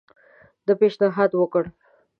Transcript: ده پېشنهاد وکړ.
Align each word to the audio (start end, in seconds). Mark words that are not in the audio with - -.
ده 0.65 0.73
پېشنهاد 0.79 1.31
وکړ. 1.39 1.63